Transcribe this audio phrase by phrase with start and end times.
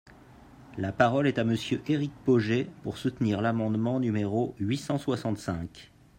[0.79, 5.91] La parole est à Monsieur Éric Pauget, pour soutenir l’amendement numéro huit cent soixante-cinq.